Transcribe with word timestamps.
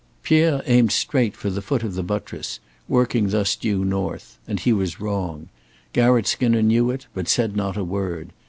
Pierre 0.23 0.63
aimed 0.65 0.91
straight 0.91 1.37
for 1.37 1.51
the 1.51 1.61
foot 1.61 1.83
of 1.83 1.93
the 1.93 2.01
buttress, 2.01 2.59
working 2.87 3.29
thus 3.29 3.55
due 3.55 3.85
north. 3.85 4.39
And 4.47 4.59
he 4.59 4.73
was 4.73 4.99
wrong. 4.99 5.49
Garratt 5.93 6.25
Skinner 6.25 6.63
knew 6.63 6.89
it, 6.89 7.05
but 7.13 7.27
said 7.29 7.55
not 7.55 7.77
a 7.77 7.83
word. 7.83 8.31